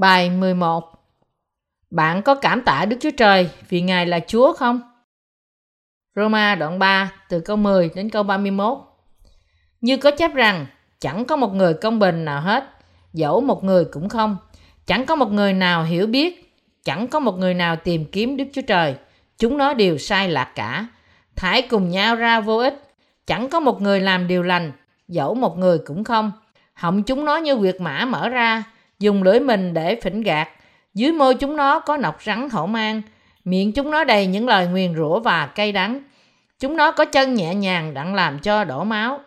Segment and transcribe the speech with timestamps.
[0.00, 0.84] Bài 11
[1.90, 4.80] Bạn có cảm tạ Đức Chúa Trời vì Ngài là Chúa không?
[6.16, 8.78] Roma đoạn 3 từ câu 10 đến câu 31
[9.80, 10.66] Như có chép rằng
[11.00, 12.64] chẳng có một người công bình nào hết,
[13.12, 14.36] dẫu một người cũng không.
[14.86, 18.44] Chẳng có một người nào hiểu biết, chẳng có một người nào tìm kiếm Đức
[18.52, 18.94] Chúa Trời.
[19.38, 20.86] Chúng nó đều sai lạc cả.
[21.36, 22.94] Thải cùng nhau ra vô ích.
[23.26, 24.72] Chẳng có một người làm điều lành,
[25.08, 26.32] dẫu một người cũng không.
[26.74, 28.64] Họng chúng nó như quyệt mã mở ra,
[29.00, 30.48] dùng lưỡi mình để phỉnh gạt.
[30.94, 33.02] Dưới môi chúng nó có nọc rắn hổ mang,
[33.44, 36.00] miệng chúng nó đầy những lời nguyền rủa và cay đắng.
[36.58, 39.20] Chúng nó có chân nhẹ nhàng đặng làm cho đổ máu.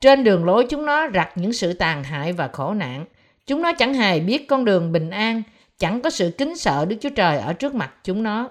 [0.00, 3.04] Trên đường lối chúng nó rặt những sự tàn hại và khổ nạn.
[3.46, 5.42] Chúng nó chẳng hề biết con đường bình an,
[5.78, 8.48] chẳng có sự kính sợ Đức Chúa Trời ở trước mặt chúng nó.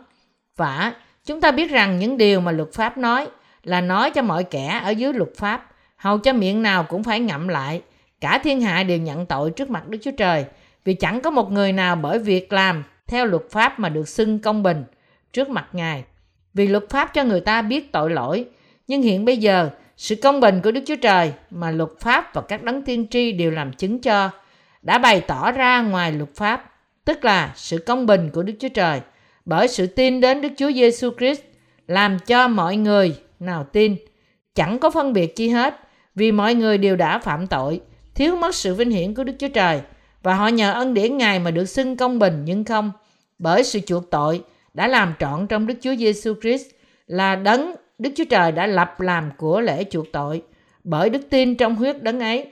[0.58, 0.94] Và
[1.26, 3.28] chúng ta biết rằng những điều mà luật pháp nói
[3.64, 7.20] là nói cho mọi kẻ ở dưới luật pháp, hầu cho miệng nào cũng phải
[7.20, 7.82] ngậm lại.
[8.22, 10.46] Cả thiên hạ đều nhận tội trước mặt Đức Chúa Trời,
[10.86, 14.40] vì chẳng có một người nào bởi việc làm theo luật pháp mà được xưng
[14.40, 14.84] công bình
[15.34, 16.04] trước mặt Ngài.
[16.54, 18.46] Vì luật pháp cho người ta biết tội lỗi,
[18.88, 22.42] nhưng hiện bây giờ sự công bình của Đức Chúa Trời mà luật pháp và
[22.42, 24.30] các đấng tiên tri đều làm chứng cho
[24.82, 26.74] đã bày tỏ ra ngoài luật pháp,
[27.06, 29.02] tức là sự công bình của Đức Chúa Trời
[29.46, 31.42] bởi sự tin đến Đức Chúa Giêsu Christ
[31.88, 33.96] làm cho mọi người nào tin
[34.56, 35.80] chẳng có phân biệt chi hết
[36.16, 37.82] vì mọi người đều đã phạm tội
[38.20, 39.82] thiếu mất sự vinh hiển của Đức Chúa Trời.
[40.24, 42.92] Và họ nhờ ân điển Ngài mà được xưng công bình nhưng không.
[43.38, 46.66] Bởi sự chuộc tội đã làm trọn trong Đức Chúa Giêsu Christ
[47.08, 50.44] là đấng Đức Chúa Trời đã lập làm của lễ chuộc tội.
[50.84, 52.52] Bởi đức tin trong huyết đấng ấy.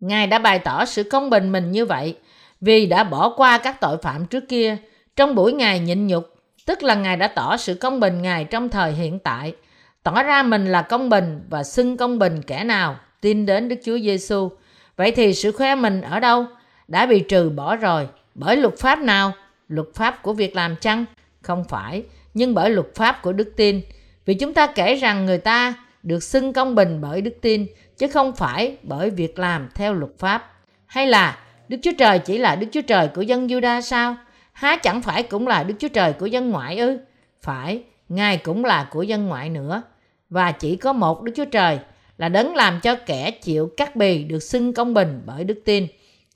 [0.00, 2.16] Ngài đã bày tỏ sự công bình mình như vậy
[2.60, 4.76] vì đã bỏ qua các tội phạm trước kia.
[5.16, 6.34] Trong buổi Ngài nhịn nhục,
[6.66, 9.54] tức là Ngài đã tỏ sự công bình Ngài trong thời hiện tại,
[10.02, 13.76] tỏ ra mình là công bình và xưng công bình kẻ nào tin đến Đức
[13.84, 14.48] Chúa Giêsu.
[14.96, 16.46] Vậy thì sự khoe mình ở đâu?
[16.88, 18.08] Đã bị trừ bỏ rồi.
[18.34, 19.32] Bởi luật pháp nào?
[19.68, 21.04] Luật pháp của việc làm chăng?
[21.42, 22.02] Không phải,
[22.34, 23.80] nhưng bởi luật pháp của đức tin.
[24.24, 27.66] Vì chúng ta kể rằng người ta được xưng công bình bởi đức tin,
[27.98, 30.52] chứ không phải bởi việc làm theo luật pháp.
[30.86, 31.38] Hay là
[31.68, 34.16] Đức Chúa Trời chỉ là Đức Chúa Trời của dân Juda sao?
[34.52, 36.98] Há chẳng phải cũng là Đức Chúa Trời của dân ngoại ư?
[37.42, 39.82] Phải, Ngài cũng là của dân ngoại nữa.
[40.30, 41.78] Và chỉ có một Đức Chúa Trời
[42.18, 45.86] là đấng làm cho kẻ chịu cắt bì được xưng công bình bởi đức tin,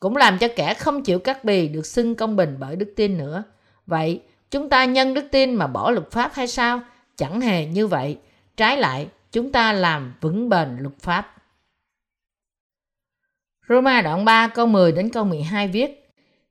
[0.00, 3.18] cũng làm cho kẻ không chịu cắt bì được xưng công bình bởi đức tin
[3.18, 3.42] nữa.
[3.86, 4.20] Vậy,
[4.50, 6.80] chúng ta nhân đức tin mà bỏ luật pháp hay sao?
[7.16, 8.18] Chẳng hề như vậy.
[8.56, 11.34] Trái lại, chúng ta làm vững bền luật pháp.
[13.68, 16.00] Roma đoạn 3 câu 10 đến câu 12 viết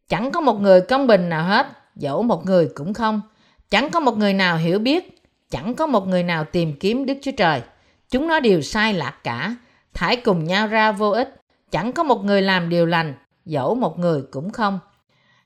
[0.09, 3.21] Chẳng có một người công bình nào hết, dẫu một người cũng không.
[3.69, 7.13] Chẳng có một người nào hiểu biết, chẳng có một người nào tìm kiếm Đức
[7.21, 7.61] Chúa Trời.
[8.09, 9.55] Chúng nó đều sai lạc cả,
[9.93, 11.35] thải cùng nhau ra vô ích.
[11.71, 13.13] Chẳng có một người làm điều lành,
[13.45, 14.79] dẫu một người cũng không.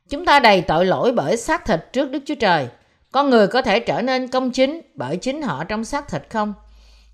[0.09, 2.67] Chúng ta đầy tội lỗi bởi xác thịt trước Đức Chúa Trời.
[3.11, 6.53] Con người có thể trở nên công chính bởi chính họ trong xác thịt không?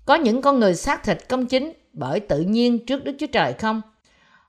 [0.04, 3.52] Có những con người xác thịt công chính bởi tự nhiên trước Đức Chúa Trời
[3.52, 3.82] không?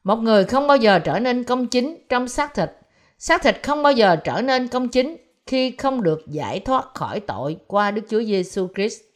[0.03, 2.71] Một người không bao giờ trở nên công chính trong xác thịt.
[3.17, 7.19] Xác thịt không bao giờ trở nên công chính khi không được giải thoát khỏi
[7.19, 9.10] tội qua Đức Chúa Giêsu Christ.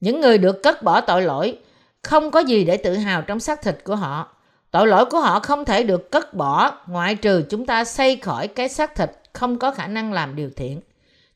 [0.00, 1.58] Những người được cất bỏ tội lỗi
[2.02, 4.28] không có gì để tự hào trong xác thịt của họ.
[4.70, 8.48] Tội lỗi của họ không thể được cất bỏ ngoại trừ chúng ta xây khỏi
[8.48, 10.80] cái xác thịt không có khả năng làm điều thiện.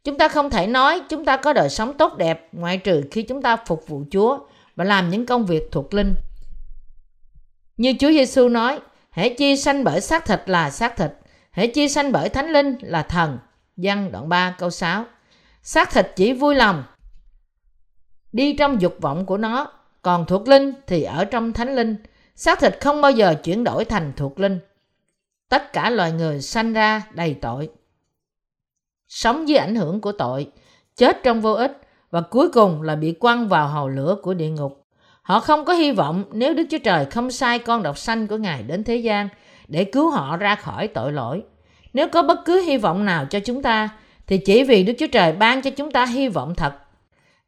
[0.04, 3.22] Chúng ta không thể nói chúng ta có đời sống tốt đẹp ngoại trừ khi
[3.22, 4.38] chúng ta phục vụ Chúa
[4.76, 6.14] và làm những công việc thuộc linh.
[7.76, 8.80] Như Chúa Giêsu nói,
[9.10, 11.10] hễ chi sanh bởi xác thịt là xác thịt,
[11.52, 13.38] hễ chi sanh bởi thánh linh là thần.
[13.76, 15.04] Văn đoạn 3 câu 6.
[15.62, 16.84] Xác thịt chỉ vui lòng
[18.32, 19.66] đi trong dục vọng của nó,
[20.02, 21.96] còn thuộc linh thì ở trong thánh linh.
[22.34, 24.58] Xác thịt không bao giờ chuyển đổi thành thuộc linh.
[25.48, 27.68] Tất cả loài người sanh ra đầy tội.
[29.08, 30.46] Sống dưới ảnh hưởng của tội,
[30.96, 31.80] chết trong vô ích
[32.10, 34.86] và cuối cùng là bị quăng vào hầu lửa của địa ngục.
[35.22, 38.36] Họ không có hy vọng nếu Đức Chúa Trời không sai con độc sanh của
[38.36, 39.28] Ngài đến thế gian
[39.68, 41.42] để cứu họ ra khỏi tội lỗi.
[41.92, 43.88] Nếu có bất cứ hy vọng nào cho chúng ta,
[44.26, 46.72] thì chỉ vì Đức Chúa Trời ban cho chúng ta hy vọng thật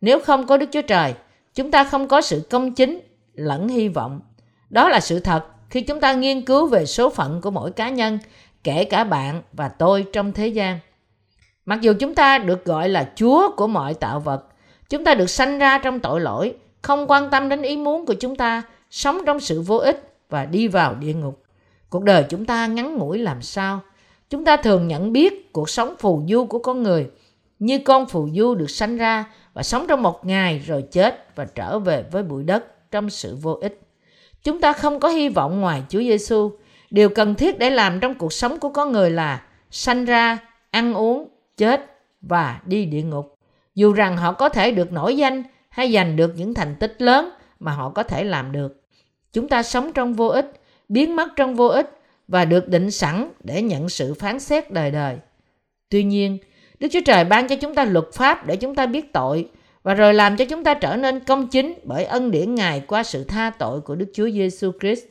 [0.05, 1.15] nếu không có Đức Chúa Trời,
[1.55, 3.01] chúng ta không có sự công chính
[3.35, 4.21] lẫn hy vọng.
[4.71, 7.89] Đó là sự thật khi chúng ta nghiên cứu về số phận của mỗi cá
[7.89, 8.19] nhân,
[8.65, 10.79] kể cả bạn và tôi trong thế gian.
[11.67, 14.45] Mặc dù chúng ta được gọi là Chúa của mọi tạo vật,
[14.89, 18.15] chúng ta được sanh ra trong tội lỗi, không quan tâm đến ý muốn của
[18.15, 21.43] chúng ta, sống trong sự vô ích và đi vào địa ngục.
[21.91, 23.81] Cuộc đời chúng ta ngắn ngủi làm sao?
[24.31, 27.11] Chúng ta thường nhận biết cuộc sống phù du của con người
[27.59, 29.25] như con phù du được sanh ra
[29.55, 33.37] và sống trong một ngày rồi chết và trở về với bụi đất trong sự
[33.37, 33.81] vô ích.
[34.43, 36.51] Chúng ta không có hy vọng ngoài Chúa Giêsu.
[36.91, 40.39] điều cần thiết để làm trong cuộc sống của con người là sanh ra,
[40.71, 43.39] ăn uống, chết và đi địa ngục
[43.75, 47.31] dù rằng họ có thể được nổi danh hay giành được những thành tích lớn
[47.61, 48.83] mà họ có thể làm được,
[49.33, 50.53] chúng ta sống trong vô ích,
[50.89, 54.91] biến mất trong vô ích và được định sẵn để nhận sự phán xét đời
[54.91, 55.19] đời
[55.89, 56.39] tuy nhiên
[56.85, 59.49] đức chúa trời ban cho chúng ta luật pháp để chúng ta biết tội
[59.83, 63.03] và rồi làm cho chúng ta trở nên công chính bởi ân điển Ngài qua
[63.03, 65.05] sự tha tội của Đức Chúa Giêsu Christ.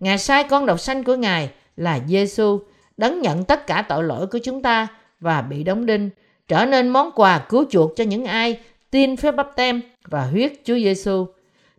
[0.00, 2.60] Ngài sai con độc sanh của Ngài là Giêsu
[2.96, 4.88] đấng nhận tất cả tội lỗi của chúng ta
[5.20, 6.10] và bị đóng đinh,
[6.48, 8.58] trở nên món quà cứu chuộc cho những ai
[8.90, 11.26] tin phép bắp tem và huyết Chúa Giêsu.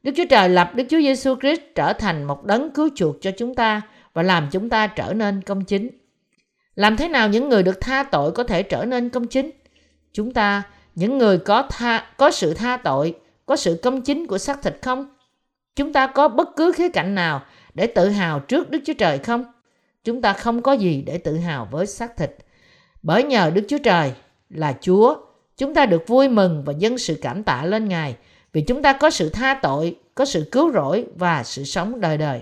[0.04, 3.32] Đức Chúa Trời lập Đức Chúa Giêsu Christ trở thành một đấng cứu chuộc cho
[3.38, 3.82] chúng ta
[4.14, 5.90] và làm chúng ta trở nên công chính.
[6.76, 9.52] Làm thế nào những người được tha tội có thể trở nên công chính?
[10.14, 10.64] Chúng ta,
[10.96, 13.16] những người có tha, có sự tha tội,
[13.46, 15.16] có sự công chính của xác thịt không?
[15.76, 19.18] Chúng ta có bất cứ khía cạnh nào để tự hào trước đức chúa trời
[19.18, 19.46] không?
[20.04, 22.32] Chúng ta không có gì để tự hào với xác thịt.
[23.04, 24.14] Bởi nhờ đức chúa trời
[24.50, 25.16] là chúa,
[25.58, 28.16] chúng ta được vui mừng và dâng sự cảm tạ lên ngài
[28.54, 32.18] vì chúng ta có sự tha tội, có sự cứu rỗi và sự sống đời
[32.18, 32.42] đời.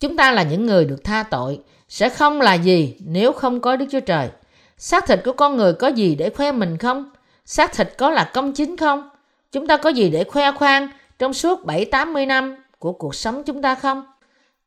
[0.00, 3.76] Chúng ta là những người được tha tội sẽ không là gì nếu không có
[3.76, 4.30] đức chúa trời
[4.78, 7.10] xác thịt của con người có gì để khoe mình không?
[7.44, 9.08] Xác thịt có là công chính không?
[9.52, 10.88] Chúng ta có gì để khoe khoang
[11.18, 14.06] trong suốt 7-80 năm của cuộc sống chúng ta không?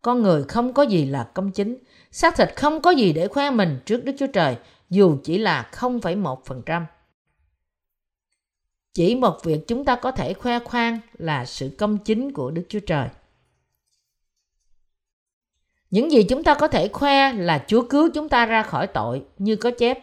[0.01, 1.77] Con người không có gì là công chính.
[2.11, 4.55] Xác thịt không có gì để khoe mình trước Đức Chúa Trời,
[4.89, 6.85] dù chỉ là 0,1%.
[8.93, 12.63] Chỉ một việc chúng ta có thể khoe khoang là sự công chính của Đức
[12.69, 13.07] Chúa Trời.
[15.91, 19.21] Những gì chúng ta có thể khoe là Chúa cứu chúng ta ra khỏi tội
[19.37, 19.99] như có chép.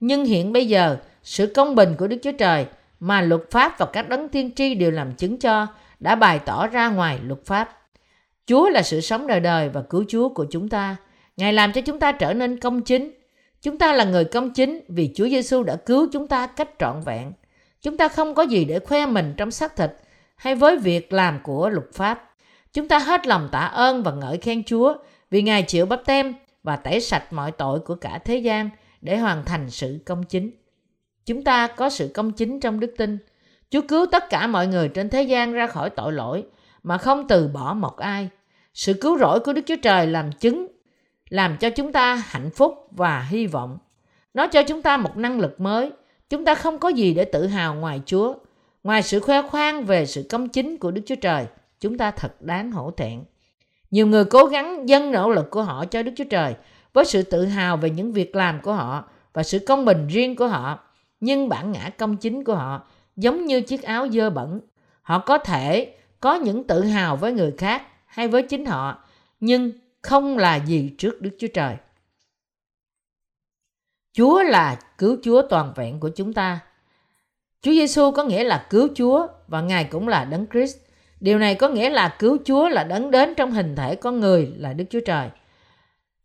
[0.00, 2.66] Nhưng hiện bây giờ, sự công bình của Đức Chúa Trời
[3.00, 5.66] mà luật pháp và các đấng tiên tri đều làm chứng cho
[6.00, 7.78] đã bày tỏ ra ngoài luật pháp.
[8.46, 10.96] Chúa là sự sống đời đời và cứu Chúa của chúng ta.
[11.36, 13.10] Ngài làm cho chúng ta trở nên công chính.
[13.62, 17.00] Chúng ta là người công chính vì Chúa Giêsu đã cứu chúng ta cách trọn
[17.04, 17.32] vẹn.
[17.82, 19.90] Chúng ta không có gì để khoe mình trong xác thịt
[20.36, 22.30] hay với việc làm của luật pháp.
[22.72, 24.94] Chúng ta hết lòng tạ ơn và ngợi khen Chúa
[25.30, 29.16] vì Ngài chịu bắp tem và tẩy sạch mọi tội của cả thế gian để
[29.16, 30.50] hoàn thành sự công chính.
[31.26, 33.18] Chúng ta có sự công chính trong đức tin.
[33.70, 36.44] Chúa cứu tất cả mọi người trên thế gian ra khỏi tội lỗi
[36.82, 38.28] mà không từ bỏ một ai.
[38.74, 40.66] Sự cứu rỗi của Đức Chúa Trời làm chứng,
[41.28, 43.78] làm cho chúng ta hạnh phúc và hy vọng.
[44.34, 45.90] Nó cho chúng ta một năng lực mới.
[46.30, 48.34] Chúng ta không có gì để tự hào ngoài Chúa.
[48.84, 51.46] Ngoài sự khoe khoang về sự công chính của Đức Chúa Trời,
[51.80, 53.24] chúng ta thật đáng hổ thẹn.
[53.90, 56.54] Nhiều người cố gắng dâng nỗ lực của họ cho Đức Chúa Trời
[56.92, 60.36] với sự tự hào về những việc làm của họ và sự công bình riêng
[60.36, 60.78] của họ.
[61.20, 64.60] Nhưng bản ngã công chính của họ giống như chiếc áo dơ bẩn.
[65.02, 69.04] Họ có thể có những tự hào với người khác hay với chính họ,
[69.40, 69.72] nhưng
[70.02, 71.76] không là gì trước Đức Chúa Trời.
[74.12, 76.60] Chúa là cứu Chúa toàn vẹn của chúng ta.
[77.62, 80.76] Chúa Giêsu có nghĩa là cứu Chúa và Ngài cũng là Đấng Christ
[81.20, 84.52] Điều này có nghĩa là cứu Chúa là đấng đến trong hình thể con người
[84.56, 85.28] là Đức Chúa Trời.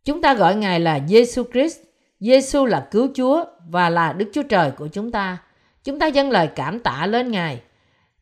[0.03, 1.79] Chúng ta gọi Ngài là Giêsu Christ.
[2.19, 5.37] Giêsu là cứu Chúa và là Đức Chúa Trời của chúng ta.
[5.83, 7.61] Chúng ta dâng lời cảm tạ lên Ngài,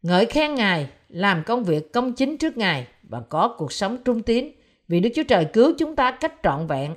[0.01, 4.21] ngợi khen Ngài, làm công việc công chính trước Ngài và có cuộc sống trung
[4.21, 4.51] tín
[4.87, 6.95] vì Đức Chúa Trời cứu chúng ta cách trọn vẹn.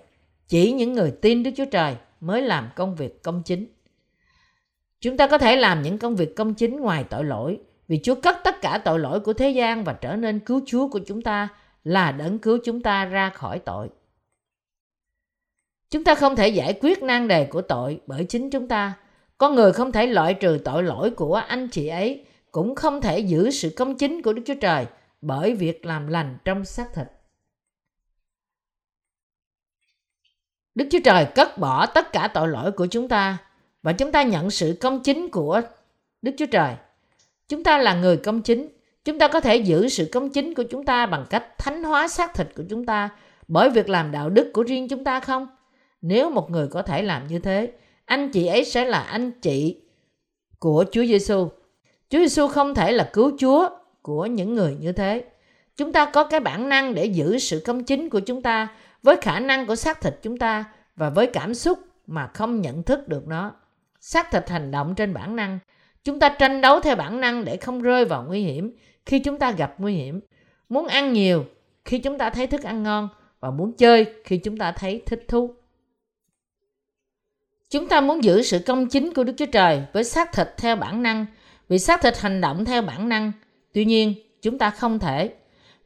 [0.48, 3.66] Chỉ những người tin Đức Chúa Trời mới làm công việc công chính.
[5.00, 8.14] Chúng ta có thể làm những công việc công chính ngoài tội lỗi vì Chúa
[8.14, 11.22] cất tất cả tội lỗi của thế gian và trở nên cứu Chúa của chúng
[11.22, 11.48] ta
[11.84, 13.88] là đấng cứu chúng ta ra khỏi tội.
[15.90, 18.94] Chúng ta không thể giải quyết nan đề của tội bởi chính chúng ta.
[19.38, 23.18] Con người không thể loại trừ tội lỗi của anh chị ấy, cũng không thể
[23.18, 24.86] giữ sự công chính của Đức Chúa Trời
[25.20, 27.06] bởi việc làm lành trong xác thịt.
[30.74, 33.38] Đức Chúa Trời cất bỏ tất cả tội lỗi của chúng ta
[33.82, 35.60] và chúng ta nhận sự công chính của
[36.22, 36.74] Đức Chúa Trời.
[37.48, 38.68] Chúng ta là người công chính.
[39.04, 42.08] Chúng ta có thể giữ sự công chính của chúng ta bằng cách thánh hóa
[42.08, 43.08] xác thịt của chúng ta
[43.48, 45.46] bởi việc làm đạo đức của riêng chúng ta không?
[46.02, 47.72] Nếu một người có thể làm như thế,
[48.04, 49.80] anh chị ấy sẽ là anh chị
[50.58, 51.48] của Chúa Giêsu.
[52.10, 53.68] Chúa Giêsu không thể là cứu Chúa
[54.02, 55.24] của những người như thế.
[55.76, 58.68] Chúng ta có cái bản năng để giữ sự công chính của chúng ta
[59.02, 60.64] với khả năng của xác thịt chúng ta
[60.96, 63.52] và với cảm xúc mà không nhận thức được nó.
[64.00, 65.58] Xác thịt hành động trên bản năng
[66.06, 69.38] Chúng ta tranh đấu theo bản năng để không rơi vào nguy hiểm khi chúng
[69.38, 70.20] ta gặp nguy hiểm.
[70.68, 71.44] Muốn ăn nhiều
[71.84, 73.08] khi chúng ta thấy thức ăn ngon
[73.40, 75.54] và muốn chơi khi chúng ta thấy thích thú.
[77.70, 80.76] Chúng ta muốn giữ sự công chính của Đức Chúa Trời với xác thịt theo
[80.76, 81.26] bản năng,
[81.68, 83.32] vì xác thịt hành động theo bản năng.
[83.72, 85.34] Tuy nhiên, chúng ta không thể.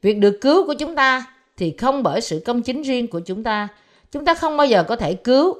[0.01, 1.25] Việc được cứu của chúng ta
[1.57, 3.67] thì không bởi sự công chính riêng của chúng ta.
[4.11, 5.55] Chúng ta không bao giờ có thể cứu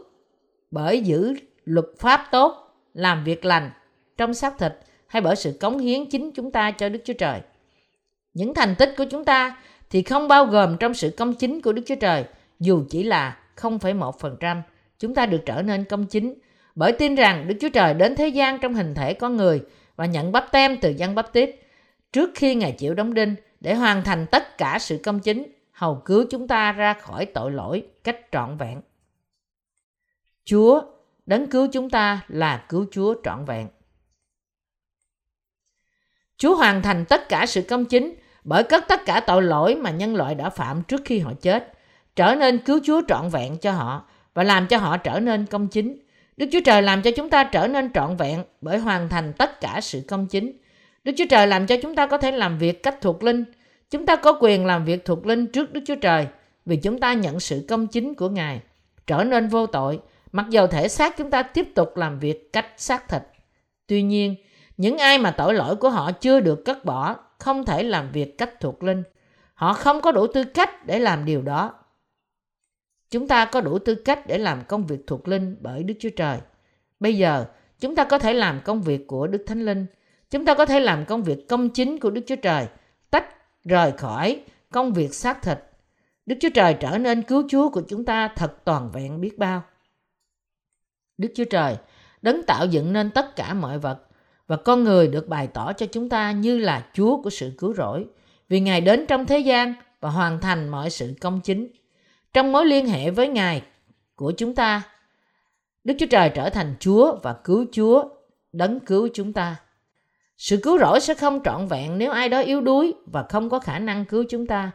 [0.72, 1.34] bởi giữ
[1.66, 3.72] luật pháp tốt, làm việc lành
[4.18, 4.74] trong xác thịt
[5.08, 7.42] hay bởi sự cống hiến chính chúng ta cho Đức Chúa Trời.
[8.34, 9.58] Những thành tích của chúng ta
[9.90, 12.26] thì không bao gồm trong sự công chính của Đức Chúa Trời,
[12.60, 14.62] dù chỉ là 0,1%.
[15.00, 16.34] Chúng ta được trở nên công chính
[16.76, 19.62] bởi tin rằng Đức Chúa Trời đến thế gian trong hình thể con người
[19.96, 21.56] và nhận bắp tem từ dân bắp tít
[22.14, 26.02] trước khi Ngài chịu đóng đinh để hoàn thành tất cả sự công chính, hầu
[26.06, 28.82] cứu chúng ta ra khỏi tội lỗi cách trọn vẹn.
[30.46, 30.82] Chúa,
[31.26, 33.68] đấng cứu chúng ta là cứu Chúa trọn vẹn.
[36.42, 39.92] Chúa hoàn thành tất cả sự công chính bởi cất tất cả tội lỗi mà
[39.92, 41.74] nhân loại đã phạm trước khi họ chết,
[42.16, 45.68] trở nên cứu Chúa trọn vẹn cho họ và làm cho họ trở nên công
[45.68, 45.98] chính.
[46.38, 49.62] Đức Chúa Trời làm cho chúng ta trở nên trọn vẹn bởi hoàn thành tất
[49.62, 50.52] cả sự công chính.
[51.04, 53.44] Đức Chúa Trời làm cho chúng ta có thể làm việc cách thuộc linh.
[53.90, 56.28] Chúng ta có quyền làm việc thuộc linh trước Đức Chúa Trời
[56.66, 58.62] vì chúng ta nhận sự công chính của Ngài,
[59.08, 60.00] trở nên vô tội,
[60.32, 63.22] mặc dầu thể xác chúng ta tiếp tục làm việc cách xác thịt.
[63.88, 64.36] Tuy nhiên,
[64.82, 68.38] những ai mà tội lỗi của họ chưa được cất bỏ không thể làm việc
[68.38, 69.04] cách thuộc linh.
[69.54, 71.74] Họ không có đủ tư cách để làm điều đó.
[73.10, 76.10] Chúng ta có đủ tư cách để làm công việc thuộc linh bởi Đức Chúa
[76.16, 76.40] Trời.
[77.00, 77.46] Bây giờ,
[77.80, 79.86] chúng ta có thể làm công việc của Đức Thánh Linh.
[80.30, 82.68] Chúng ta có thể làm công việc công chính của Đức Chúa Trời,
[83.12, 83.26] tách
[83.64, 85.58] rời khỏi công việc xác thịt.
[86.26, 89.64] Đức Chúa Trời trở nên cứu Chúa của chúng ta thật toàn vẹn biết bao.
[91.18, 91.78] Đức Chúa Trời
[92.22, 94.00] đấng tạo dựng nên tất cả mọi vật
[94.48, 97.74] và con người được bày tỏ cho chúng ta như là Chúa của sự cứu
[97.74, 98.06] rỗi
[98.50, 101.68] vì Ngài đến trong thế gian và hoàn thành mọi sự công chính.
[102.34, 103.62] Trong mối liên hệ với Ngài
[104.16, 104.82] của chúng ta,
[105.84, 108.04] Đức Chúa Trời trở thành Chúa và cứu Chúa,
[108.54, 109.56] đấng cứu chúng ta.
[110.38, 113.60] Sự cứu rỗi sẽ không trọn vẹn nếu ai đó yếu đuối và không có
[113.60, 114.72] khả năng cứu chúng ta.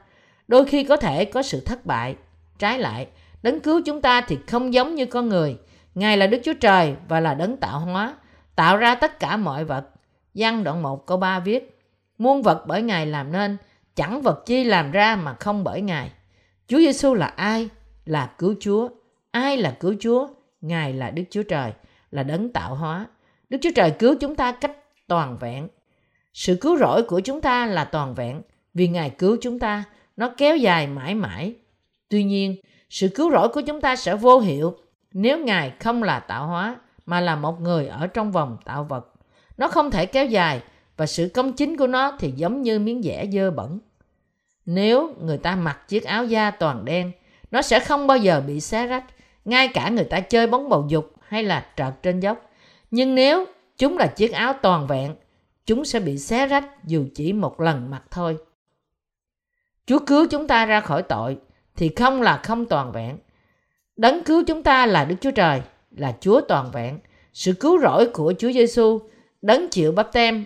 [0.49, 2.17] Đôi khi có thể có sự thất bại.
[2.59, 3.07] Trái lại,
[3.43, 5.57] đấng cứu chúng ta thì không giống như con người.
[5.95, 8.15] Ngài là Đức Chúa Trời và là đấng tạo hóa,
[8.57, 9.87] tạo ra tất cả mọi vật.
[10.35, 11.81] Văn đoạn 1 câu 3 viết,
[12.19, 13.57] muôn vật bởi Ngài làm nên,
[13.95, 16.11] chẳng vật chi làm ra mà không bởi Ngài.
[16.69, 17.69] Chúa Giêsu là ai?
[18.05, 18.89] Là cứu Chúa.
[19.31, 20.29] Ai là cứu Chúa?
[20.61, 21.73] Ngài là Đức Chúa Trời,
[22.11, 23.07] là đấng tạo hóa.
[23.49, 24.77] Đức Chúa Trời cứu chúng ta cách
[25.09, 25.69] toàn vẹn.
[26.33, 28.43] Sự cứu rỗi của chúng ta là toàn vẹn
[28.75, 29.85] vì Ngài cứu chúng ta,
[30.17, 31.55] nó kéo dài mãi mãi.
[32.09, 32.57] Tuy nhiên,
[32.91, 34.79] sự cứu rỗi của chúng ta sẽ vô hiệu
[35.13, 39.13] nếu Ngài không là tạo hóa mà là một người ở trong vòng tạo vật.
[39.57, 40.63] Nó không thể kéo dài
[40.97, 43.79] và sự công chính của nó thì giống như miếng vẽ dơ bẩn.
[44.67, 47.13] Nếu người ta mặc chiếc áo da toàn đen,
[47.51, 49.05] nó sẽ không bao giờ bị xé rách,
[49.45, 52.51] ngay cả người ta chơi bóng bầu dục hay là trợt trên dốc.
[52.91, 53.45] Nhưng nếu
[53.79, 55.15] chúng là chiếc áo toàn vẹn,
[55.67, 58.37] chúng sẽ bị xé rách dù chỉ một lần mặc thôi.
[59.87, 61.39] Chúa cứu chúng ta ra khỏi tội
[61.77, 63.19] thì không là không toàn vẹn.
[63.97, 65.63] Đấng cứu chúng ta là Đức Chúa Trời,
[65.97, 66.99] là Chúa toàn vẹn.
[67.33, 69.01] Sự cứu rỗi của Chúa Giêsu
[69.43, 70.45] đấng chịu bắp tem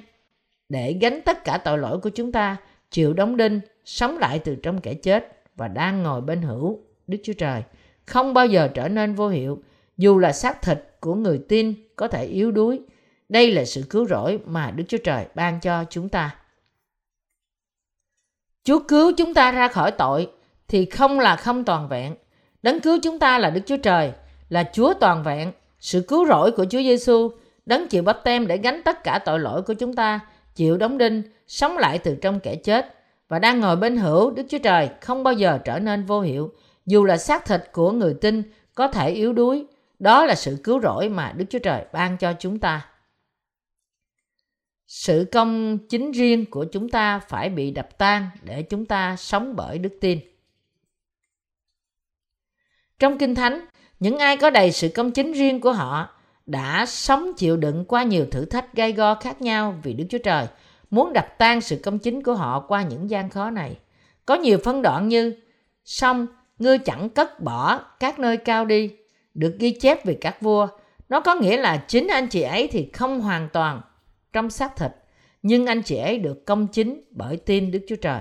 [0.69, 2.57] để gánh tất cả tội lỗi của chúng ta,
[2.90, 7.19] chịu đóng đinh, sống lại từ trong kẻ chết và đang ngồi bên hữu Đức
[7.25, 7.62] Chúa Trời,
[8.07, 9.62] không bao giờ trở nên vô hiệu,
[9.97, 12.80] dù là xác thịt của người tin có thể yếu đuối.
[13.28, 16.37] Đây là sự cứu rỗi mà Đức Chúa Trời ban cho chúng ta.
[18.64, 20.30] Chúa cứu chúng ta ra khỏi tội
[20.69, 22.14] thì không là không toàn vẹn.
[22.62, 24.12] Đấng cứu chúng ta là Đức Chúa Trời,
[24.50, 25.52] là Chúa toàn vẹn.
[25.80, 27.30] Sự cứu rỗi của Chúa Giêsu,
[27.66, 30.21] đấng chịu bắp tem để gánh tất cả tội lỗi của chúng ta,
[30.54, 32.95] chịu đóng đinh, sống lại từ trong kẻ chết
[33.28, 36.52] và đang ngồi bên hữu Đức Chúa Trời không bao giờ trở nên vô hiệu,
[36.87, 38.42] dù là xác thịt của người tin
[38.75, 39.66] có thể yếu đuối.
[39.99, 42.87] Đó là sự cứu rỗi mà Đức Chúa Trời ban cho chúng ta.
[44.87, 49.57] Sự công chính riêng của chúng ta phải bị đập tan để chúng ta sống
[49.57, 50.21] bởi đức tin.
[52.99, 53.66] Trong Kinh Thánh,
[54.00, 56.09] những ai có đầy sự công chính riêng của họ
[56.47, 60.19] đã sống chịu đựng qua nhiều thử thách gai go khác nhau vì Đức Chúa
[60.19, 60.47] Trời
[60.90, 63.78] muốn đập tan sự công chính của họ qua những gian khó này.
[64.26, 65.35] Có nhiều phân đoạn như
[65.85, 66.26] Xong,
[66.59, 68.90] ngươi chẳng cất bỏ các nơi cao đi,
[69.35, 70.69] được ghi chép về các vua.
[71.09, 73.80] Nó có nghĩa là chính anh chị ấy thì không hoàn toàn
[74.33, 74.90] trong xác thịt,
[75.42, 78.21] nhưng anh chị ấy được công chính bởi tin Đức Chúa Trời.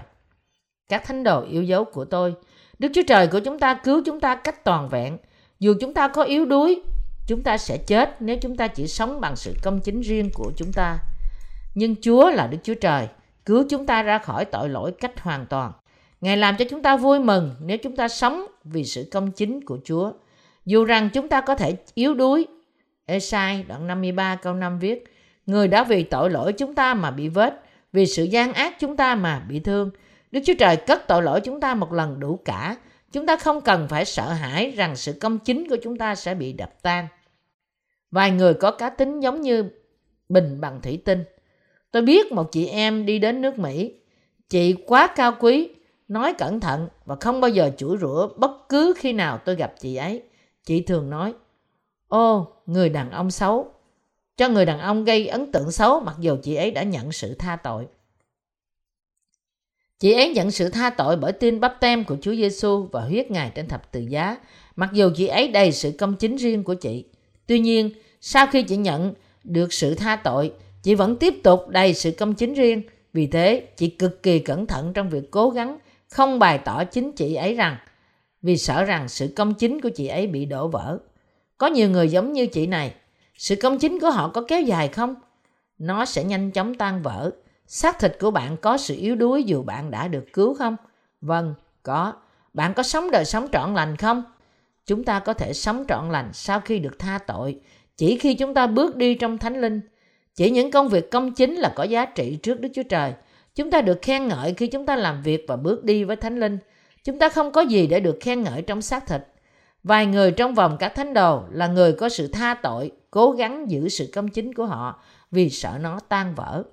[0.90, 2.34] Các thánh đồ yêu dấu của tôi,
[2.80, 5.18] Đức Chúa Trời của chúng ta cứu chúng ta cách toàn vẹn.
[5.60, 6.82] Dù chúng ta có yếu đuối,
[7.28, 10.52] chúng ta sẽ chết nếu chúng ta chỉ sống bằng sự công chính riêng của
[10.58, 10.98] chúng ta.
[11.76, 13.08] Nhưng Chúa là Đức Chúa Trời,
[13.46, 15.72] cứu chúng ta ra khỏi tội lỗi cách hoàn toàn.
[16.22, 19.66] Ngài làm cho chúng ta vui mừng nếu chúng ta sống vì sự công chính
[19.66, 20.12] của Chúa.
[20.66, 22.48] Dù rằng chúng ta có thể yếu đuối.
[23.06, 25.04] Esai đoạn 53 câu 5 viết
[25.46, 27.64] Người đã vì tội lỗi chúng ta mà bị vết,
[27.94, 29.92] vì sự gian ác chúng ta mà bị thương.
[30.32, 32.76] Đức Chúa Trời cất tội lỗi chúng ta một lần đủ cả.
[33.12, 36.36] Chúng ta không cần phải sợ hãi rằng sự công chính của chúng ta sẽ
[36.36, 37.08] bị đập tan.
[38.12, 39.70] Vài người có cá tính giống như
[40.30, 41.24] bình bằng thủy tinh.
[41.92, 43.94] Tôi biết một chị em đi đến nước Mỹ.
[44.50, 45.70] Chị quá cao quý,
[46.08, 49.74] nói cẩn thận và không bao giờ chửi rủa bất cứ khi nào tôi gặp
[49.80, 50.24] chị ấy.
[50.64, 51.34] Chị thường nói,
[52.08, 53.72] ô, người đàn ông xấu.
[54.38, 57.36] Cho người đàn ông gây ấn tượng xấu mặc dù chị ấy đã nhận sự
[57.40, 57.88] tha tội.
[60.00, 63.32] Chị ấy nhận sự tha tội bởi tin bắp tem của Chúa Giêsu và huyết
[63.32, 64.38] Ngài trên thập tự giá,
[64.76, 67.06] mặc dù chị ấy đầy sự công chính riêng của chị.
[67.48, 67.92] Tuy nhiên,
[68.22, 69.14] sau khi chị nhận
[69.44, 70.52] được sự tha tội,
[70.84, 72.82] chị vẫn tiếp tục đầy sự công chính riêng.
[73.14, 75.78] Vì thế, chị cực kỳ cẩn thận trong việc cố gắng
[76.08, 77.78] không bày tỏ chính chị ấy rằng
[78.42, 80.98] vì sợ rằng sự công chính của chị ấy bị đổ vỡ.
[81.58, 82.94] Có nhiều người giống như chị này.
[83.38, 85.16] Sự công chính của họ có kéo dài không?
[85.78, 87.32] Nó sẽ nhanh chóng tan vỡ
[87.72, 90.76] xác thịt của bạn có sự yếu đuối dù bạn đã được cứu không?
[91.22, 92.14] Vâng, có.
[92.54, 94.24] Bạn có sống đời sống trọn lành không?
[94.86, 97.60] Chúng ta có thể sống trọn lành sau khi được tha tội,
[97.98, 99.82] chỉ khi chúng ta bước đi trong thánh linh.
[100.36, 103.14] Chỉ những công việc công chính là có giá trị trước Đức Chúa Trời.
[103.56, 106.40] Chúng ta được khen ngợi khi chúng ta làm việc và bước đi với thánh
[106.40, 106.58] linh.
[107.04, 109.22] Chúng ta không có gì để được khen ngợi trong xác thịt.
[109.84, 113.72] Vài người trong vòng các thánh đồ là người có sự tha tội, cố gắng
[113.72, 116.64] giữ sự công chính của họ vì sợ nó tan vỡ.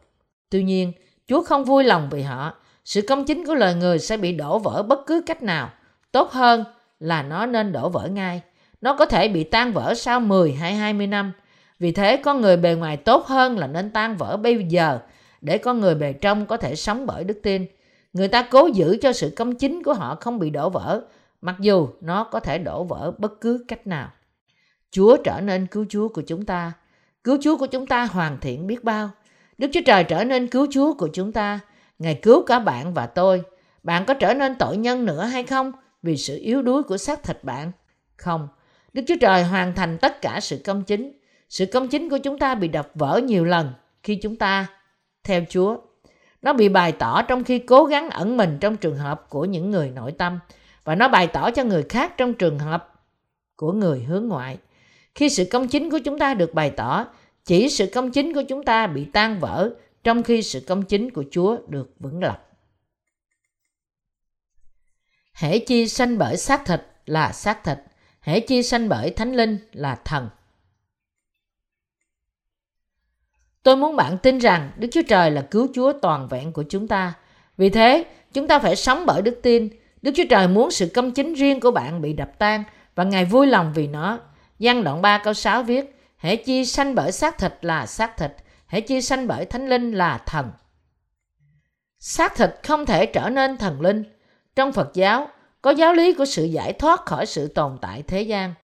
[0.51, 0.93] Tuy nhiên,
[1.29, 2.55] Chúa không vui lòng vì họ.
[2.85, 5.71] Sự công chính của lời người sẽ bị đổ vỡ bất cứ cách nào.
[6.13, 6.65] Tốt hơn
[7.01, 8.43] là nó nên đổ vỡ ngay.
[8.81, 11.33] Nó có thể bị tan vỡ sau 10 hay 20 năm.
[11.79, 14.99] Vì thế, con người bề ngoài tốt hơn là nên tan vỡ bây giờ
[15.41, 17.67] để con người bề trong có thể sống bởi đức tin.
[18.13, 21.01] Người ta cố giữ cho sự công chính của họ không bị đổ vỡ,
[21.41, 24.11] mặc dù nó có thể đổ vỡ bất cứ cách nào.
[24.91, 26.73] Chúa trở nên cứu Chúa của chúng ta.
[27.25, 29.11] Cứu Chúa của chúng ta hoàn thiện biết bao.
[29.59, 31.61] Đức Chúa Trời trở nên cứu Chúa của chúng ta.
[31.99, 33.43] Ngài cứu cả bạn và tôi.
[33.83, 37.23] Bạn có trở nên tội nhân nữa hay không vì sự yếu đuối của xác
[37.23, 37.73] thịt bạn?
[38.17, 38.49] Không.
[38.93, 41.13] Đức Chúa Trời hoàn thành tất cả sự công chính.
[41.49, 44.67] Sự công chính của chúng ta bị đập vỡ nhiều lần khi chúng ta
[45.25, 45.77] theo Chúa.
[46.43, 49.71] Nó bị bày tỏ trong khi cố gắng ẩn mình trong trường hợp của những
[49.71, 50.39] người nội tâm
[50.85, 52.93] và nó bày tỏ cho người khác trong trường hợp
[53.57, 54.59] của người hướng ngoại.
[55.15, 57.07] Khi sự công chính của chúng ta được bày tỏ,
[57.47, 59.71] chỉ sự công chính của chúng ta bị tan vỡ
[60.05, 62.49] trong khi sự công chính của Chúa được vững lập.
[65.35, 67.79] Hễ chi sanh bởi xác thịt là xác thịt,
[68.21, 70.29] hễ chi sanh bởi thánh linh là thần.
[73.63, 76.89] Tôi muốn bạn tin rằng Đức Chúa Trời là cứu Chúa toàn vẹn của chúng
[76.89, 77.15] ta.
[77.57, 79.69] Vì thế, chúng ta phải sống bởi đức tin.
[80.03, 83.25] Đức Chúa Trời muốn sự công chính riêng của bạn bị đập tan và Ngài
[83.25, 84.19] vui lòng vì nó.
[84.59, 85.96] Giăng đoạn 3 câu 6 viết,
[86.27, 88.33] hễ chi sanh bởi xác thịt là xác thịt,
[88.67, 90.51] hễ chi sanh bởi thánh linh là thần.
[91.99, 94.05] Xác thịt không thể trở nên thần linh.
[94.57, 95.29] Trong Phật giáo,
[95.63, 98.55] có giáo lý của sự giải thoát khỏi sự tồn tại thế gian.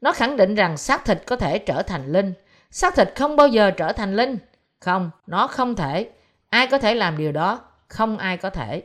[0.00, 2.32] Nó khẳng định rằng xác thịt có thể trở thành linh.
[2.70, 4.38] Xác thịt không bao giờ trở thành linh.
[4.80, 6.10] Không, nó không thể.
[6.48, 7.60] Ai có thể làm điều đó?
[7.88, 8.82] Không ai có thể.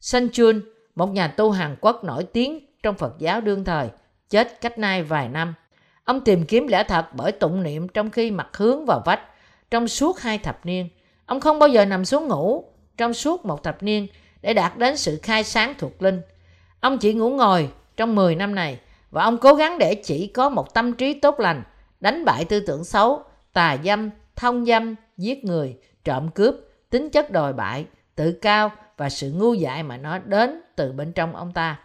[0.00, 0.60] Sun Chun,
[0.94, 3.88] một nhà tu Hàn Quốc nổi tiếng trong Phật giáo đương thời,
[4.30, 5.54] chết cách nay vài năm.
[6.06, 9.20] Ông tìm kiếm lẽ thật bởi tụng niệm trong khi mặt hướng vào vách
[9.70, 10.88] trong suốt hai thập niên.
[11.26, 12.64] Ông không bao giờ nằm xuống ngủ
[12.96, 14.06] trong suốt một thập niên
[14.42, 16.20] để đạt đến sự khai sáng thuộc linh.
[16.80, 20.48] Ông chỉ ngủ ngồi trong 10 năm này và ông cố gắng để chỉ có
[20.48, 21.62] một tâm trí tốt lành,
[22.00, 26.54] đánh bại tư tưởng xấu, tà dâm, thông dâm, giết người, trộm cướp,
[26.90, 31.12] tính chất đòi bại, tự cao và sự ngu dại mà nó đến từ bên
[31.12, 31.80] trong ông ta.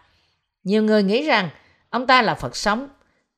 [0.64, 1.48] Nhiều người nghĩ rằng
[1.90, 2.88] ông ta là Phật sống.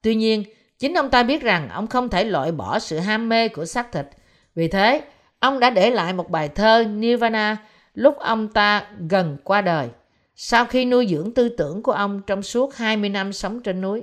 [0.03, 0.45] Tuy nhiên,
[0.79, 3.93] Chính ông ta biết rằng ông không thể loại bỏ sự ham mê của xác
[3.93, 4.07] thịt.
[4.55, 5.03] Vì thế,
[5.39, 7.57] ông đã để lại một bài thơ Nirvana
[7.95, 9.89] lúc ông ta gần qua đời,
[10.37, 14.03] sau khi nuôi dưỡng tư tưởng của ông trong suốt 20 năm sống trên núi.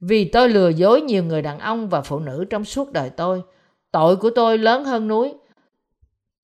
[0.00, 3.42] Vì tôi lừa dối nhiều người đàn ông và phụ nữ trong suốt đời tôi,
[3.90, 5.34] tội của tôi lớn hơn núi.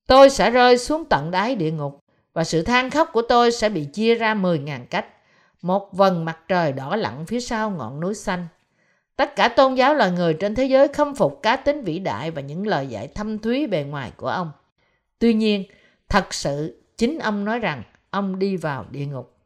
[0.07, 3.69] Tôi sẽ rơi xuống tận đáy địa ngục và sự than khóc của tôi sẽ
[3.69, 5.07] bị chia ra 10.000 cách.
[5.63, 8.47] Một vần mặt trời đỏ lặng phía sau ngọn núi xanh.
[9.19, 12.31] Tất cả tôn giáo loài người trên thế giới khâm phục cá tính vĩ đại
[12.31, 14.53] và những lời dạy thâm thúy bề ngoài của ông.
[15.19, 15.65] Tuy nhiên,
[16.09, 19.37] thật sự chính ông nói rằng ông đi vào địa ngục.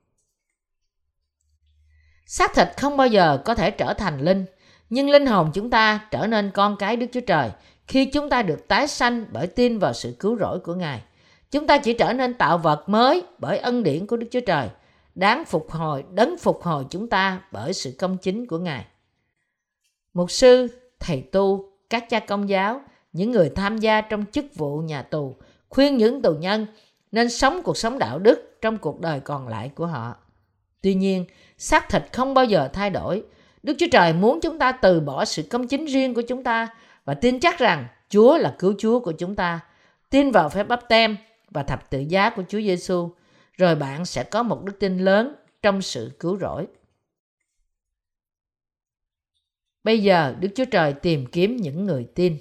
[2.26, 4.44] Xác thịt không bao giờ có thể trở thành linh,
[4.90, 7.50] nhưng linh hồn chúng ta trở nên con cái Đức Chúa Trời
[7.86, 11.02] khi chúng ta được tái sanh bởi tin vào sự cứu rỗi của Ngài.
[11.50, 14.68] Chúng ta chỉ trở nên tạo vật mới bởi ân điển của Đức Chúa Trời,
[15.14, 18.84] đáng phục hồi, đấng phục hồi chúng ta bởi sự công chính của Ngài.
[20.14, 20.68] Mục sư,
[21.00, 22.80] thầy tu, các cha công giáo,
[23.12, 25.36] những người tham gia trong chức vụ nhà tù
[25.68, 26.66] khuyên những tù nhân
[27.12, 30.16] nên sống cuộc sống đạo đức trong cuộc đời còn lại của họ.
[30.80, 31.24] Tuy nhiên,
[31.58, 33.22] xác thịt không bao giờ thay đổi.
[33.62, 36.68] Đức Chúa Trời muốn chúng ta từ bỏ sự công chính riêng của chúng ta
[37.04, 39.60] và tin chắc rằng Chúa là cứu Chúa của chúng ta.
[40.10, 41.16] Tin vào phép bắp tem
[41.50, 43.10] và thập tự giá của Chúa Giêsu,
[43.56, 46.66] rồi bạn sẽ có một đức tin lớn trong sự cứu rỗi.
[49.84, 52.38] Bây giờ Đức Chúa Trời tìm kiếm những người tin.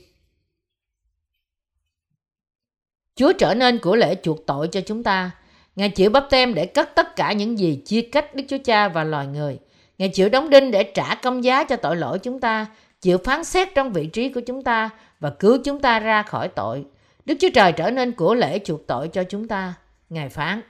[3.15, 5.31] Chúa trở nên của lễ chuộc tội cho chúng ta.
[5.75, 8.87] Ngài chịu bắp tem để cất tất cả những gì chia cách Đức Chúa Cha
[8.87, 9.59] và loài người.
[9.97, 12.65] Ngài chịu đóng đinh để trả công giá cho tội lỗi chúng ta,
[13.01, 16.47] chịu phán xét trong vị trí của chúng ta và cứu chúng ta ra khỏi
[16.47, 16.85] tội.
[17.25, 19.73] Đức Chúa Trời trở nên của lễ chuộc tội cho chúng ta.
[20.09, 20.61] Ngài phán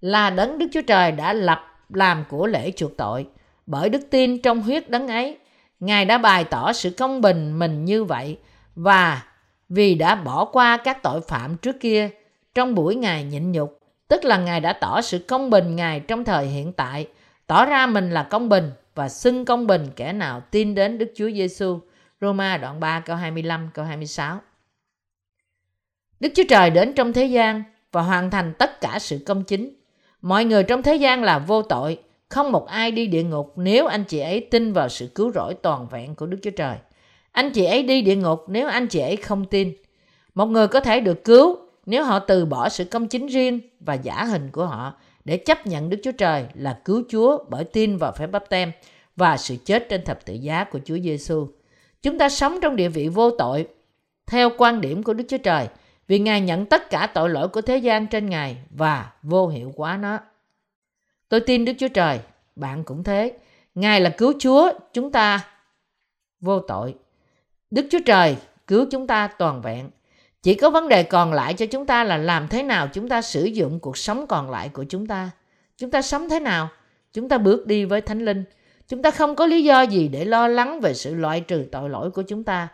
[0.00, 3.26] là đấng Đức Chúa Trời đã lập làm của lễ chuộc tội.
[3.66, 5.38] Bởi đức tin trong huyết đấng ấy,
[5.84, 8.38] Ngài đã bày tỏ sự công bình mình như vậy
[8.76, 9.22] và
[9.68, 12.10] vì đã bỏ qua các tội phạm trước kia
[12.54, 16.24] trong buổi Ngài nhịn nhục, tức là Ngài đã tỏ sự công bình Ngài trong
[16.24, 17.08] thời hiện tại,
[17.46, 21.12] tỏ ra mình là công bình và xưng công bình kẻ nào tin đến Đức
[21.16, 21.80] Chúa Giêsu.
[22.20, 24.40] Roma đoạn 3 câu 25 câu 26.
[26.20, 29.74] Đức Chúa Trời đến trong thế gian và hoàn thành tất cả sự công chính.
[30.20, 31.98] Mọi người trong thế gian là vô tội,
[32.34, 35.54] không một ai đi địa ngục nếu anh chị ấy tin vào sự cứu rỗi
[35.54, 36.76] toàn vẹn của Đức Chúa Trời.
[37.32, 39.72] Anh chị ấy đi địa ngục nếu anh chị ấy không tin.
[40.34, 43.94] Một người có thể được cứu nếu họ từ bỏ sự công chính riêng và
[43.94, 44.94] giả hình của họ
[45.24, 48.72] để chấp nhận Đức Chúa Trời là cứu Chúa bởi tin vào phép bắp tem
[49.16, 51.46] và sự chết trên thập tự giá của Chúa Giêsu.
[52.02, 53.66] Chúng ta sống trong địa vị vô tội
[54.26, 55.68] theo quan điểm của Đức Chúa Trời
[56.08, 59.72] vì Ngài nhận tất cả tội lỗi của thế gian trên Ngài và vô hiệu
[59.76, 60.18] hóa nó.
[61.28, 62.20] Tôi tin Đức Chúa Trời,
[62.56, 63.32] bạn cũng thế.
[63.74, 65.48] Ngài là cứu Chúa, chúng ta
[66.40, 66.94] vô tội.
[67.70, 69.90] Đức Chúa Trời cứu chúng ta toàn vẹn.
[70.42, 73.22] Chỉ có vấn đề còn lại cho chúng ta là làm thế nào chúng ta
[73.22, 75.30] sử dụng cuộc sống còn lại của chúng ta.
[75.76, 76.68] Chúng ta sống thế nào?
[77.12, 78.44] Chúng ta bước đi với Thánh Linh.
[78.88, 81.90] Chúng ta không có lý do gì để lo lắng về sự loại trừ tội
[81.90, 82.68] lỗi của chúng ta.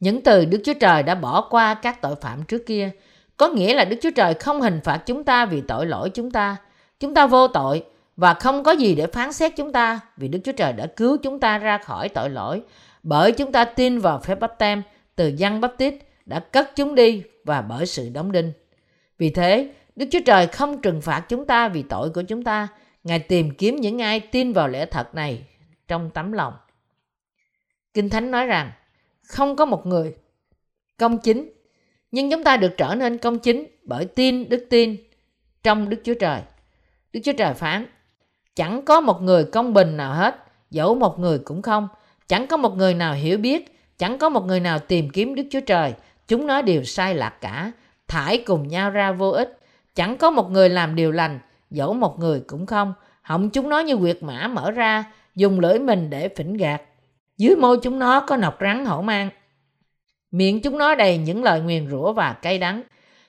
[0.00, 2.90] Những từ Đức Chúa Trời đã bỏ qua các tội phạm trước kia
[3.36, 6.30] có nghĩa là Đức Chúa Trời không hình phạt chúng ta vì tội lỗi chúng
[6.30, 6.56] ta.
[7.00, 7.84] Chúng ta vô tội
[8.16, 11.16] và không có gì để phán xét chúng ta vì Đức Chúa Trời đã cứu
[11.22, 12.62] chúng ta ra khỏi tội lỗi
[13.02, 14.82] bởi chúng ta tin vào phép bắp tem
[15.16, 15.94] từ dân bắp tít
[16.26, 18.52] đã cất chúng đi và bởi sự đóng đinh.
[19.18, 22.68] Vì thế, Đức Chúa Trời không trừng phạt chúng ta vì tội của chúng ta.
[23.04, 25.46] Ngài tìm kiếm những ai tin vào lẽ thật này
[25.88, 26.54] trong tấm lòng.
[27.94, 28.72] Kinh Thánh nói rằng,
[29.22, 30.14] không có một người
[30.98, 31.52] công chính
[32.14, 34.96] nhưng chúng ta được trở nên công chính bởi tin đức tin
[35.62, 36.40] trong Đức Chúa Trời.
[37.12, 37.86] Đức Chúa Trời phán,
[38.56, 40.36] chẳng có một người công bình nào hết,
[40.70, 41.88] dẫu một người cũng không.
[42.28, 45.42] Chẳng có một người nào hiểu biết, chẳng có một người nào tìm kiếm Đức
[45.50, 45.94] Chúa Trời.
[46.28, 47.72] Chúng nó đều sai lạc cả,
[48.08, 49.58] thải cùng nhau ra vô ích.
[49.94, 51.38] Chẳng có một người làm điều lành,
[51.70, 52.94] dẫu một người cũng không.
[53.22, 56.82] Họng chúng nó như quyệt mã mở ra, dùng lưỡi mình để phỉnh gạt.
[57.38, 59.30] Dưới môi chúng nó có nọc rắn hổ mang,
[60.34, 62.82] Miệng chúng nó đầy những lời nguyền rủa và cay đắng.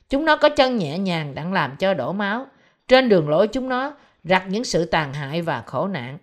[0.10, 2.48] Chúng nó có chân nhẹ nhàng đang làm cho đổ máu.
[2.88, 6.18] Trên đường lối chúng nó rặt những sự tàn hại và khổ nạn.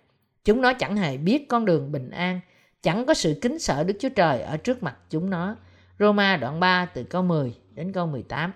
[0.45, 2.39] Chúng nó chẳng hề biết con đường bình an,
[2.81, 5.55] chẳng có sự kính sợ Đức Chúa Trời ở trước mặt chúng nó.
[5.99, 8.51] Roma đoạn 3 từ câu 10 đến câu 18.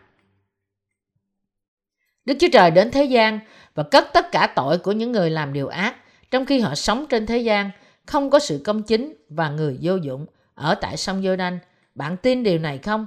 [2.25, 3.39] Đức Chúa Trời đến thế gian
[3.75, 5.95] và cất tất cả tội của những người làm điều ác,
[6.31, 7.71] trong khi họ sống trên thế gian,
[8.05, 11.59] không có sự công chính và người vô dụng ở tại sông giô đanh
[11.97, 13.05] bạn tin điều này không?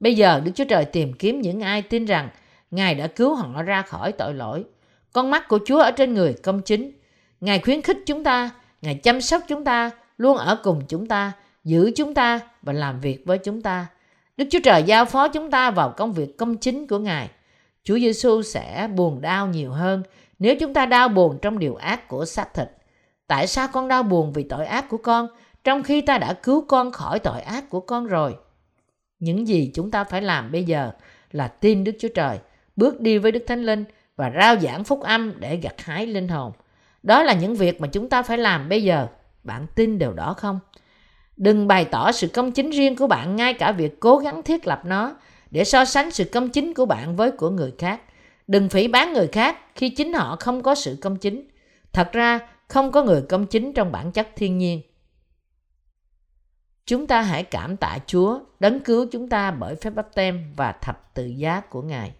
[0.00, 2.28] Bây giờ Đức Chúa Trời tìm kiếm những ai tin rằng
[2.70, 4.64] Ngài đã cứu họ ra khỏi tội lỗi.
[5.12, 6.92] Con mắt của Chúa ở trên người công chính.
[7.40, 8.50] Ngài khuyến khích chúng ta,
[8.82, 11.32] Ngài chăm sóc chúng ta, luôn ở cùng chúng ta,
[11.64, 13.86] giữ chúng ta và làm việc với chúng ta.
[14.36, 17.30] Đức Chúa Trời giao phó chúng ta vào công việc công chính của Ngài.
[17.84, 20.02] Chúa Giêsu sẽ buồn đau nhiều hơn
[20.38, 22.68] nếu chúng ta đau buồn trong điều ác của xác thịt.
[23.26, 25.28] Tại sao con đau buồn vì tội ác của con?
[25.66, 28.36] Trong khi ta đã cứu con khỏi tội ác của con rồi.
[29.18, 30.90] Những gì chúng ta phải làm bây giờ
[31.30, 32.38] là tin Đức Chúa Trời,
[32.76, 33.84] bước đi với Đức Thánh Linh
[34.16, 36.52] và rao giảng phúc âm để gặt hái linh hồn.
[37.02, 39.06] Đó là những việc mà chúng ta phải làm bây giờ.
[39.42, 40.60] Bạn tin điều đó không?
[41.36, 44.66] Đừng bày tỏ sự công chính riêng của bạn ngay cả việc cố gắng thiết
[44.66, 45.16] lập nó
[45.50, 48.00] để so sánh sự công chính của bạn với của người khác.
[48.46, 51.48] Đừng phỉ bán người khác khi chính họ không có sự công chính.
[51.92, 54.82] Thật ra, không có người công chính trong bản chất thiên nhiên.
[56.86, 60.72] Chúng ta hãy cảm tạ Chúa đấng cứu chúng ta bởi phép bắp tem và
[60.72, 62.12] thập tự giá của Ngài.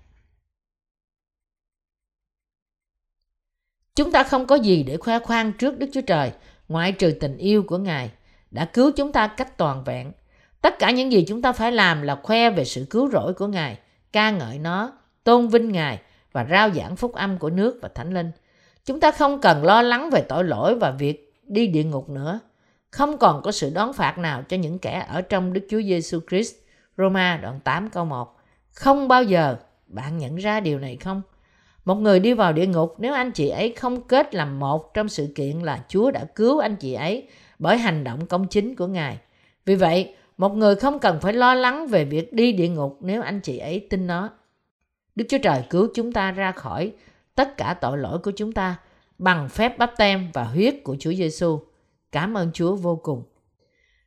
[3.94, 6.33] Chúng ta không có gì để khoe khoang trước Đức Chúa Trời
[6.68, 8.11] ngoại trừ tình yêu của Ngài
[8.50, 10.12] đã cứu chúng ta cách toàn vẹn.
[10.61, 13.46] Tất cả những gì chúng ta phải làm là khoe về sự cứu rỗi của
[13.46, 13.79] Ngài
[14.12, 14.92] ca ngợi nó,
[15.24, 16.00] tôn vinh Ngài
[16.33, 18.31] và rao giảng phúc âm của nước và thánh linh.
[18.85, 22.40] Chúng ta không cần lo lắng về tội lỗi và việc đi địa ngục nữa.
[22.90, 26.20] Không còn có sự đón phạt nào cho những kẻ ở trong Đức Chúa Giêsu
[26.29, 26.55] Christ.
[26.99, 28.37] Roma đoạn 8 câu 1.
[28.75, 31.22] Không bao giờ bạn nhận ra điều này không?
[31.85, 35.09] Một người đi vào địa ngục nếu anh chị ấy không kết làm một trong
[35.09, 38.87] sự kiện là Chúa đã cứu anh chị ấy bởi hành động công chính của
[38.87, 39.18] Ngài.
[39.64, 43.22] Vì vậy, một người không cần phải lo lắng về việc đi địa ngục nếu
[43.22, 44.31] anh chị ấy tin nó.
[45.14, 46.92] Đức Chúa Trời cứu chúng ta ra khỏi
[47.35, 48.77] tất cả tội lỗi của chúng ta
[49.18, 51.61] bằng phép bắp tem và huyết của Chúa Giêsu.
[52.16, 53.22] Cảm ơn Chúa vô cùng.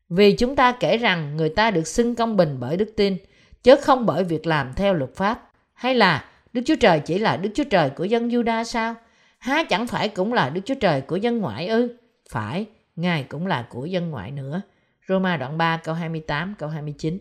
[0.10, 3.18] Vì chúng ta kể rằng người ta được xưng công bình bởi đức tin,
[3.64, 5.52] chứ không bởi việc làm theo luật pháp.
[5.74, 8.96] Hay là Đức Chúa Trời chỉ là Đức Chúa Trời của dân Juda sao?
[9.40, 11.98] Há chẳng phải cũng là Đức Chúa Trời của dân ngoại ư?
[12.30, 14.62] Phải, Ngài cũng là của dân ngoại nữa.
[15.08, 17.20] Roma đoạn 3 câu 28 câu 29.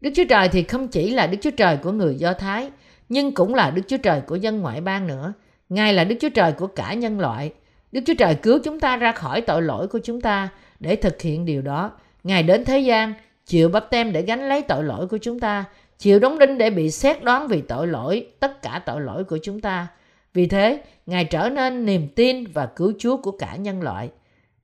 [0.00, 2.70] Đức Chúa Trời thì không chỉ là Đức Chúa Trời của người Do Thái,
[3.08, 5.32] nhưng cũng là Đức Chúa Trời của dân ngoại bang nữa.
[5.68, 7.52] Ngài là Đức Chúa Trời của cả nhân loại.
[7.92, 10.48] Đức Chúa Trời cứu chúng ta ra khỏi tội lỗi của chúng ta
[10.80, 11.92] để thực hiện điều đó.
[12.24, 13.14] Ngài đến thế gian,
[13.46, 15.64] chịu bắp tem để gánh lấy tội lỗi của chúng ta,
[15.98, 19.38] chịu đóng đinh để bị xét đoán vì tội lỗi, tất cả tội lỗi của
[19.42, 19.86] chúng ta.
[20.34, 24.10] Vì thế, Ngài trở nên niềm tin và cứu Chúa của cả nhân loại.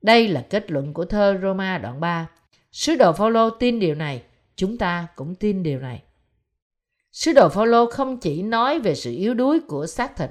[0.01, 2.27] Đây là kết luận của thơ Roma đoạn 3.
[2.71, 4.21] Sứ đồ Phaolô tin điều này,
[4.55, 6.01] chúng ta cũng tin điều này.
[7.11, 10.29] Sứ đồ Phaolô không chỉ nói về sự yếu đuối của xác thịt,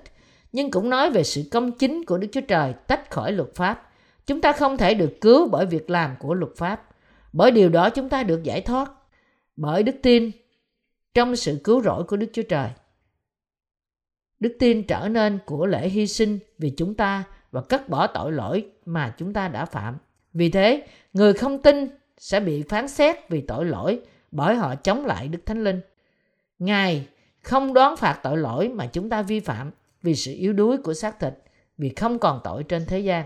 [0.57, 3.90] nhưng cũng nói về sự công chính của Đức Chúa Trời tách khỏi luật pháp.
[4.27, 6.88] Chúng ta không thể được cứu bởi việc làm của luật pháp.
[7.33, 8.92] Bởi điều đó chúng ta được giải thoát
[9.57, 10.31] bởi đức tin
[11.14, 12.69] trong sự cứu rỗi của Đức Chúa Trời.
[14.40, 18.33] Đức tin trở nên của lễ hy sinh vì chúng ta và cất bỏ tội
[18.33, 19.97] lỗi mà chúng ta đã phạm.
[20.33, 21.88] Vì thế, người không tin
[22.19, 25.81] sẽ bị phán xét vì tội lỗi bởi họ chống lại Đức Thánh Linh.
[26.59, 27.07] Ngài
[27.42, 29.71] không đoán phạt tội lỗi mà chúng ta vi phạm
[30.07, 31.33] vì sự yếu đuối của xác thịt,
[31.79, 33.25] vì không còn tội trên thế gian.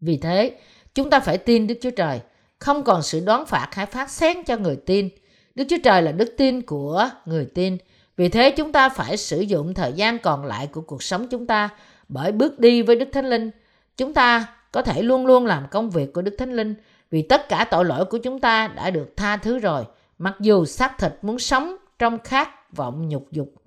[0.00, 0.58] Vì thế,
[0.94, 2.20] chúng ta phải tin Đức Chúa Trời,
[2.58, 5.08] không còn sự đoán phạt hay phát xét cho người tin.
[5.54, 7.76] Đức Chúa Trời là đức tin của người tin.
[8.16, 11.46] Vì thế chúng ta phải sử dụng thời gian còn lại của cuộc sống chúng
[11.46, 11.68] ta
[12.08, 13.50] bởi bước đi với Đức Thánh Linh.
[13.96, 16.74] Chúng ta có thể luôn luôn làm công việc của Đức Thánh Linh
[17.10, 19.84] vì tất cả tội lỗi của chúng ta đã được tha thứ rồi.
[20.18, 23.63] Mặc dù xác thịt muốn sống trong khát vọng nhục dục.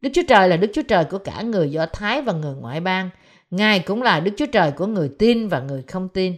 [0.00, 2.80] Đức Chúa Trời là Đức Chúa Trời của cả người Do Thái và người ngoại
[2.80, 3.10] bang.
[3.50, 6.36] Ngài cũng là Đức Chúa Trời của người tin và người không tin.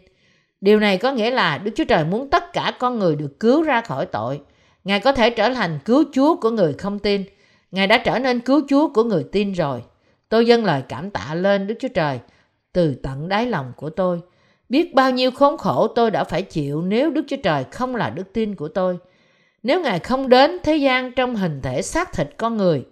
[0.61, 3.63] Điều này có nghĩa là Đức Chúa Trời muốn tất cả con người được cứu
[3.63, 4.41] ra khỏi tội.
[4.85, 7.25] Ngài có thể trở thành cứu Chúa của người không tin.
[7.71, 9.83] Ngài đã trở nên cứu Chúa của người tin rồi.
[10.29, 12.19] Tôi dâng lời cảm tạ lên Đức Chúa Trời
[12.73, 14.21] từ tận đáy lòng của tôi.
[14.69, 18.11] Biết bao nhiêu khốn khổ tôi đã phải chịu nếu Đức Chúa Trời không là
[18.11, 18.99] đức tin của tôi.
[19.63, 22.85] Nếu Ngài không đến thế gian trong hình thể xác thịt con người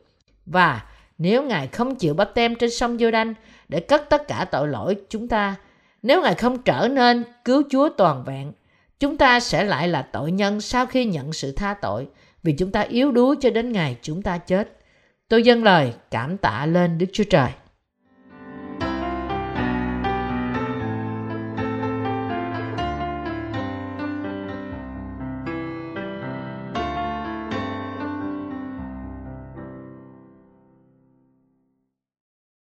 [0.51, 0.83] và
[1.19, 3.35] nếu Ngài không chịu bắp tem trên sông giô đanh
[3.69, 5.55] để cất tất cả tội lỗi chúng ta,
[6.03, 8.53] nếu Ngài không trở nên cứu Chúa toàn vẹn,
[9.01, 12.09] chúng ta sẽ lại là tội nhân sau khi nhận sự tha tội
[12.43, 14.79] vì chúng ta yếu đuối cho đến ngày chúng ta chết.
[15.29, 17.51] Tôi dâng lời cảm tạ lên Đức Chúa Trời.